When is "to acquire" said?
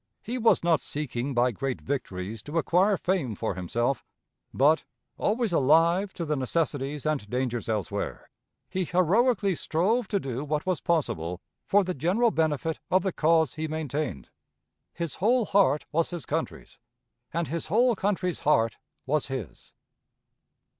2.41-2.97